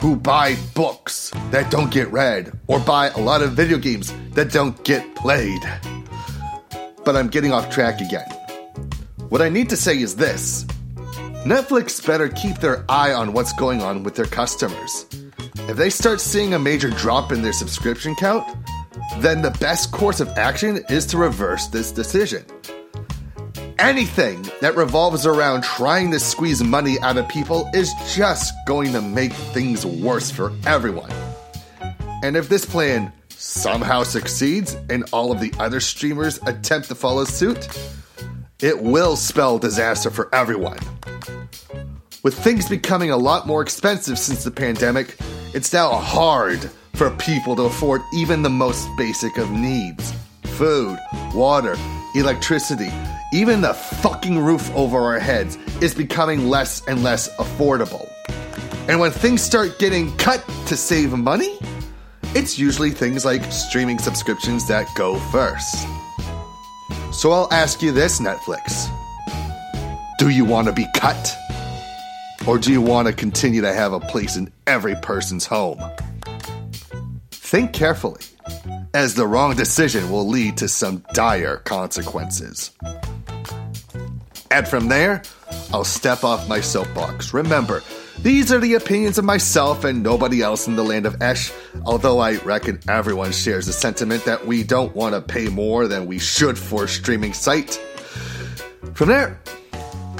[0.00, 4.52] who buy books that don't get read or buy a lot of video games that
[4.52, 5.62] don't get played.
[7.04, 8.35] But I'm getting off track again.
[9.28, 10.64] What I need to say is this
[11.44, 15.04] Netflix better keep their eye on what's going on with their customers.
[15.68, 18.46] If they start seeing a major drop in their subscription count,
[19.18, 22.44] then the best course of action is to reverse this decision.
[23.80, 29.02] Anything that revolves around trying to squeeze money out of people is just going to
[29.02, 31.10] make things worse for everyone.
[32.22, 37.24] And if this plan somehow succeeds and all of the other streamers attempt to follow
[37.24, 37.68] suit,
[38.60, 40.78] it will spell disaster for everyone.
[42.22, 45.16] With things becoming a lot more expensive since the pandemic,
[45.54, 50.12] it's now hard for people to afford even the most basic of needs
[50.44, 50.98] food,
[51.34, 51.76] water,
[52.14, 52.90] electricity,
[53.34, 58.10] even the fucking roof over our heads is becoming less and less affordable.
[58.88, 61.58] And when things start getting cut to save money,
[62.34, 65.86] it's usually things like streaming subscriptions that go first.
[67.16, 68.90] So I'll ask you this, Netflix.
[70.18, 71.34] Do you want to be cut?
[72.46, 75.80] Or do you want to continue to have a place in every person's home?
[77.30, 78.20] Think carefully,
[78.92, 82.70] as the wrong decision will lead to some dire consequences.
[84.50, 85.22] And from there,
[85.72, 87.32] I'll step off my soapbox.
[87.32, 87.82] Remember,
[88.22, 91.52] these are the opinions of myself and nobody else in the land of Esh,
[91.84, 96.06] although I reckon everyone shares the sentiment that we don't want to pay more than
[96.06, 97.80] we should for a streaming site.
[98.94, 99.40] From there,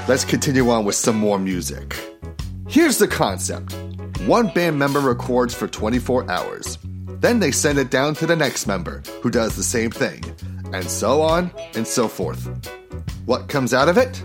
[0.07, 1.95] let's continue on with some more music.
[2.67, 3.75] Here's the concept
[4.25, 6.77] one band member records for 24 hours.
[7.19, 10.23] Then they send it down to the next member, who does the same thing,
[10.73, 12.47] and so on and so forth.
[13.25, 14.21] What comes out of it?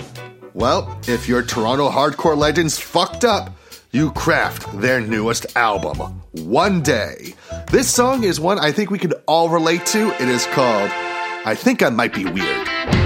[0.55, 3.51] Well, if your Toronto hardcore legends fucked up,
[3.93, 7.35] you craft their newest album, One Day.
[7.71, 10.11] This song is one I think we could all relate to.
[10.15, 10.91] It is called
[11.45, 13.02] I Think I Might Be Weird.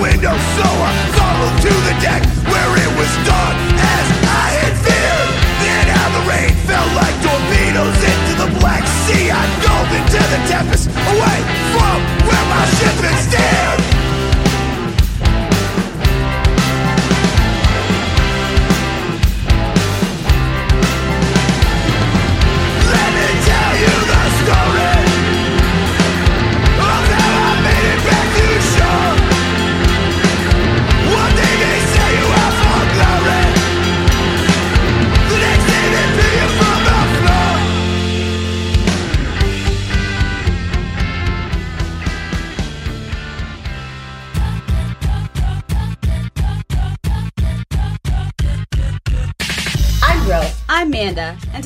[0.00, 5.30] window so I followed to the deck where it was dark as I had feared.
[5.60, 9.28] Then how the rain fell like torpedoes into the black sea.
[9.28, 11.49] I dove into the tempest away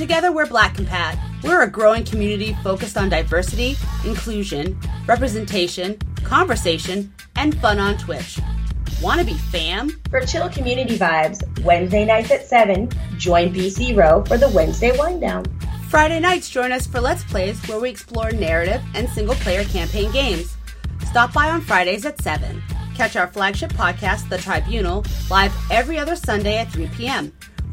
[0.04, 1.18] together we're Black and Compat.
[1.42, 3.74] We're a growing community focused on diversity,
[4.04, 8.38] inclusion, representation, conversation, and fun on Twitch.
[9.00, 9.98] Wanna be fam?
[10.10, 15.22] For chill community vibes, Wednesday nights at 7, join BC Row for the Wednesday Wind
[15.22, 15.46] Down.
[15.88, 20.12] Friday nights, join us for Let's Plays where we explore narrative and single player campaign
[20.12, 20.54] games.
[21.06, 22.62] Stop by on Fridays at 7.
[22.94, 27.32] Catch our flagship podcast, The Tribunal, live every other Sunday at 3 p.m.,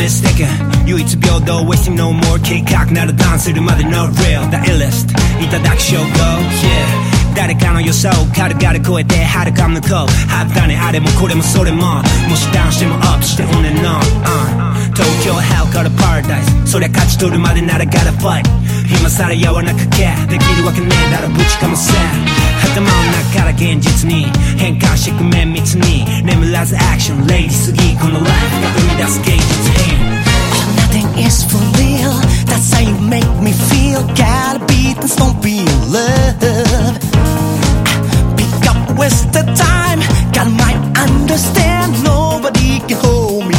[0.00, 5.10] ムステキ唯一平等 wasting no more 計画ならダンするまで no real the illest
[5.42, 18.59] いただく証拠 yeah 誰かの予想軽々超えて遥か向こうハープだねあれもこれもそれももしダウンしてもアップして on and on、uh、東京 hell から paradise そりゃ勝ち取るまでなら gotta fight
[18.90, 21.92] 今さらやわなかけできるわけねえだろぶちかませ
[22.64, 22.88] 頭の
[23.30, 24.26] 中から現実に
[24.58, 30.26] 変換してく綿密に眠らずアクションレイジすぎこのライフが生み出す芸術品
[30.96, 32.12] Nothing is for real.
[32.46, 34.00] That's how you make me feel.
[34.14, 36.40] Gotta be this, don't be in love.
[38.36, 40.00] Pick up wasted time.
[40.32, 42.02] God might understand.
[42.02, 43.49] Nobody can hold me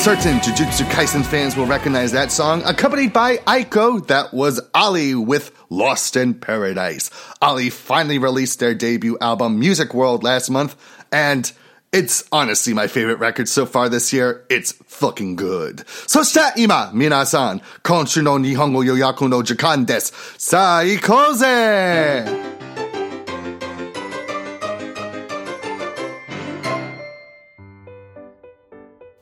[0.00, 5.52] certain Jujutsu Kaisen fans will recognize that song, accompanied by AKLO, that was Ali with
[5.68, 7.10] Lost in Paradise.
[7.42, 10.74] Ali finally released their debut album, Music World, last month,
[11.12, 11.52] and
[11.92, 14.46] it's honestly my favorite record so far this year.
[14.48, 15.86] It's fucking good.
[16.06, 20.12] So shite ima minasan, konshu no nihongo yoyaku no jikan desu.
[20.38, 22.49] Saikoze!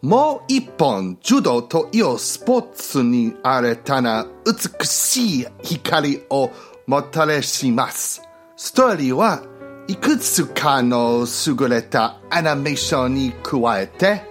[0.01, 6.53] もう一本、柔道というスポーツに新たな美しい光を
[6.87, 8.23] もたらします。
[8.57, 9.43] ストーリーは
[9.89, 14.23] いくつかの優れたアニメーションに加えて、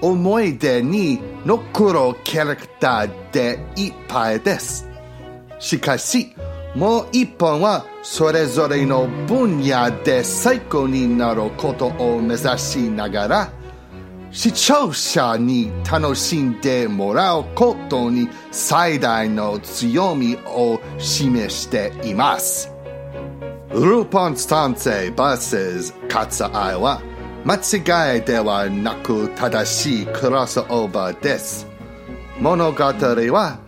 [0.00, 4.88] 思い出に残るキャラクターでいっぱいです。
[5.58, 6.36] しかし、
[6.76, 13.63] もう一本はそれぞれの分野で最高になることを目指しながら、
[14.34, 22.68] 視聴者に楽しんでもらうことに最大の強みを示しています。
[23.70, 27.00] ルポン三世 vs 勝愛は
[27.44, 27.54] 間
[28.14, 31.68] 違いではなく正しいクロスオーバーです。
[32.40, 33.60] 物語は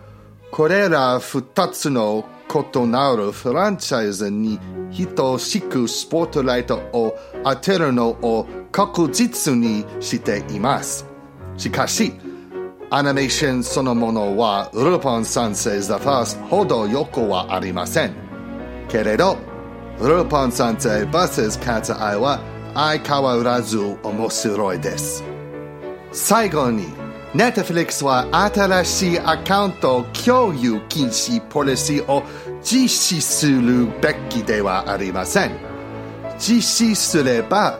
[0.51, 4.59] これら二つの異なるフランチャイズに
[5.15, 11.05] 等しくスポットライトを当てるのを確実にしています。
[11.57, 12.13] しかし、
[12.89, 18.13] アニメーションそのものはルポン三世 The First ほどよくはありません。
[18.87, 19.37] けれど、
[19.99, 22.39] ルポン三世 vs カツアイは
[22.73, 25.23] 相変わらず面白いです。
[26.11, 26.85] 最後に、
[27.33, 32.23] Netflix は新しいアカウント共有禁止ポリシーを
[32.63, 35.51] 実施するべきではありません。
[36.39, 37.79] 実施すれば、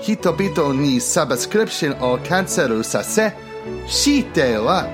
[0.00, 3.34] 人々にサブスクリプションをキャンセルさせ、
[3.86, 4.88] 強いては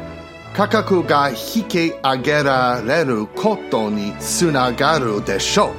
[0.56, 5.72] 価格が引き上げられることにつながるでしょ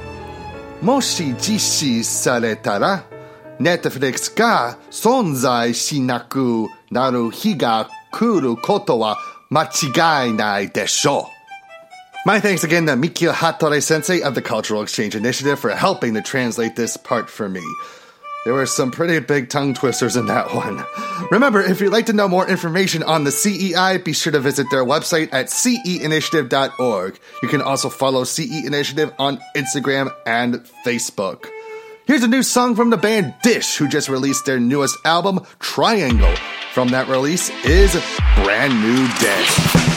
[0.82, 0.84] う。
[0.84, 3.04] もし実施されたら、
[3.60, 9.17] Netflix が存在しなくなる日が来ることは
[9.49, 11.39] 間違いないでしょう。
[12.25, 16.75] My thanks again to Mikio Hattori Sensei of the Cultural Exchange Initiative for helping to translate
[16.75, 17.61] this part for me.
[18.45, 20.83] There were some pretty big tongue twisters in that one.
[21.31, 24.67] Remember, if you'd like to know more information on the CEI, be sure to visit
[24.71, 27.19] their website at ceinitiative.org.
[27.41, 31.47] You can also follow CE Initiative on Instagram and Facebook.
[32.06, 36.34] Here's a new song from the band Dish, who just released their newest album, Triangle.
[36.74, 37.94] From that release is
[38.36, 39.93] Brand New Day.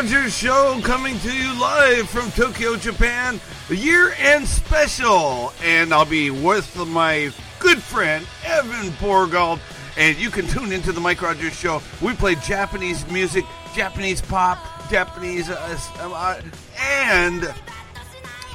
[0.00, 3.38] Rogers Show coming to you live from Tokyo, Japan,
[3.68, 5.52] a year end special.
[5.62, 9.60] And I'll be with my good friend, Evan Borgold.
[9.98, 11.82] And you can tune into the Mike Rogers Show.
[12.00, 13.44] We play Japanese music,
[13.74, 14.58] Japanese pop,
[14.90, 15.50] Japanese.
[15.50, 16.40] Uh, uh,
[16.80, 17.52] and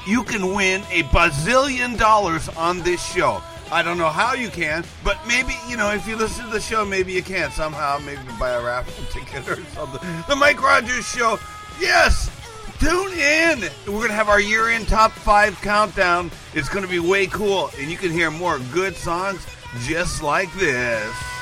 [0.07, 3.43] you can win a bazillion dollars on this show.
[3.71, 6.59] I don't know how you can, but maybe, you know, if you listen to the
[6.59, 10.01] show, maybe you can somehow, maybe buy a raffle ticket or something.
[10.27, 11.39] The Mike Rogers Show,
[11.79, 12.31] yes!
[12.79, 13.61] Tune in!
[13.87, 16.29] We're going to have our year end top five countdown.
[16.53, 19.45] It's going to be way cool, and you can hear more good songs
[19.85, 21.34] just like this.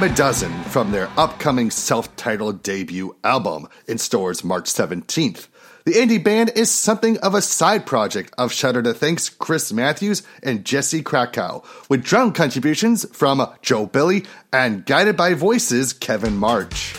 [0.00, 5.48] Dime a Dozen from their upcoming self titled debut album in stores March 17th.
[5.84, 10.22] The indie band is something of a side project of Shudder to Think's Chris Matthews
[10.42, 16.94] and Jesse Krakow, with drum contributions from Joe Billy and guided by voices Kevin March.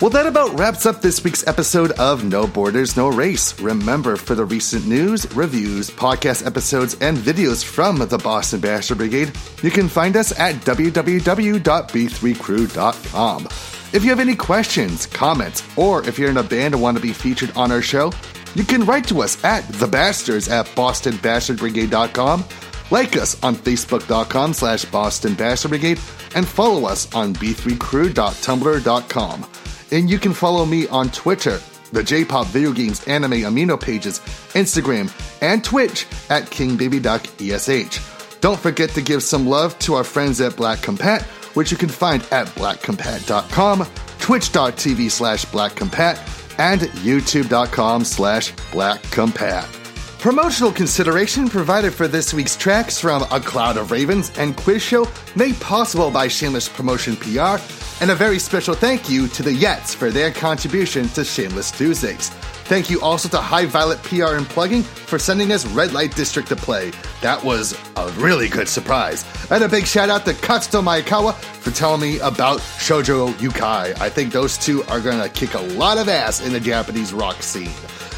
[0.00, 3.58] Well, that about wraps up this week's episode of No Borders, No Race.
[3.58, 9.32] Remember, for the recent news, reviews, podcast episodes, and videos from the Boston Bastard Brigade,
[9.60, 13.48] you can find us at www.b3crew.com.
[13.92, 17.02] If you have any questions, comments, or if you're in a band and want to
[17.02, 18.12] be featured on our show,
[18.54, 22.44] you can write to us at thebastards at bostonbastardbrigade.com,
[22.92, 25.98] like us on facebook.com slash Boston Bastard Brigade,
[26.36, 29.46] and follow us on b3crew.tumblr.com.
[29.90, 31.60] And you can follow me on Twitter,
[31.92, 34.20] the J-pop video games anime amino pages,
[34.54, 35.10] Instagram,
[35.40, 38.40] and Twitch at KingBabyDuckESH.
[38.40, 41.22] Don't forget to give some love to our friends at Black Compat,
[41.54, 43.86] which you can find at blackcompat.com,
[44.18, 46.18] twitch.tv slash blackcompat,
[46.58, 49.77] and youtube.com slash blackcompat.
[50.18, 55.06] Promotional consideration provided for this week's tracks from A Cloud of Ravens and Quiz Show
[55.36, 57.58] made possible by Shameless Promotion PR,
[58.00, 62.30] and a very special thank you to the Yets for their contribution to Shameless Tuesdays.
[62.64, 66.48] Thank you also to High Violet PR and Plugging for sending us Red Light District
[66.48, 66.90] to play.
[67.22, 69.24] That was a really good surprise.
[69.52, 73.96] And a big shout out to Katsuto Maekawa for telling me about Shoujo Yukai.
[74.00, 77.40] I think those two are gonna kick a lot of ass in the Japanese rock
[77.40, 77.70] scene.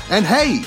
[0.08, 0.64] And hey,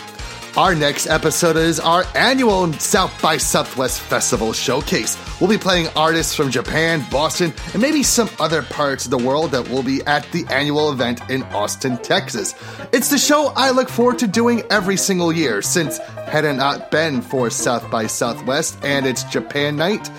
[0.55, 5.17] our next episode is our annual South by Southwest Festival showcase.
[5.39, 9.51] We'll be playing artists from Japan, Boston, and maybe some other parts of the world
[9.51, 12.53] that will be at the annual event in Austin, Texas.
[12.91, 15.97] It's the show I look forward to doing every single year since
[16.27, 20.09] had it not been for South by Southwest and its Japan night.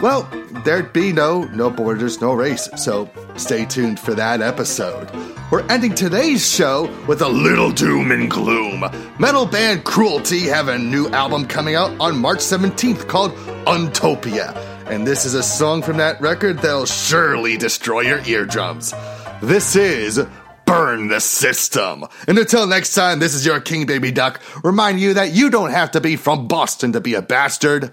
[0.00, 0.28] Well,
[0.64, 2.68] there'd be no no borders, no race.
[2.76, 5.10] So stay tuned for that episode.
[5.50, 8.84] We're ending today's show with a little doom and gloom.
[9.18, 13.32] Metal band Cruelty have a new album coming out on March 17th called
[13.66, 14.54] Untopia.
[14.86, 18.92] And this is a song from that record that'll surely destroy your eardrums.
[19.40, 20.20] This is
[20.66, 22.04] Burn the System.
[22.28, 25.70] And until next time, this is your King Baby Duck, remind you that you don't
[25.70, 27.92] have to be from Boston to be a bastard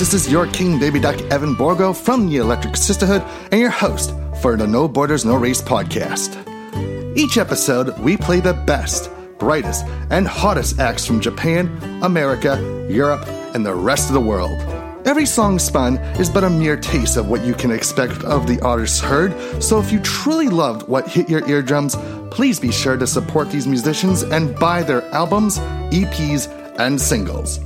[0.00, 3.20] this is your King Baby Duck Evan Borgo from the Electric Sisterhood
[3.52, 6.38] and your host for the No Borders No Race podcast.
[7.18, 11.66] Each episode, we play the best, brightest, and hottest acts from Japan,
[12.02, 12.56] America,
[12.88, 14.58] Europe, and the rest of the world.
[15.06, 18.58] Every song spun is but a mere taste of what you can expect of the
[18.62, 21.94] artists heard, so if you truly loved what hit your eardrums,
[22.30, 25.58] please be sure to support these musicians and buy their albums,
[25.90, 26.48] EPs,
[26.78, 27.60] and singles.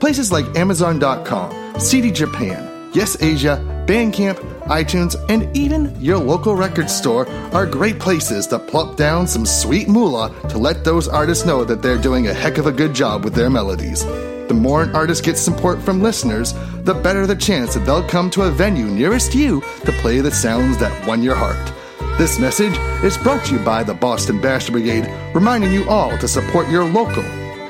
[0.00, 7.28] Places like Amazon.com, CD Japan, Yes Asia, Bandcamp, iTunes, and even your local record store
[7.52, 11.82] are great places to plop down some sweet moolah to let those artists know that
[11.82, 14.04] they're doing a heck of a good job with their melodies.
[14.04, 16.54] The more an artist gets support from listeners,
[16.84, 20.30] the better the chance that they'll come to a venue nearest you to play the
[20.30, 21.72] sounds that won your heart.
[22.18, 26.28] This message is brought to you by the Boston Bastard Brigade, reminding you all to
[26.28, 27.22] support your local,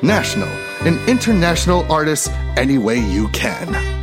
[0.03, 0.49] national,
[0.81, 3.98] and international artist any way you can.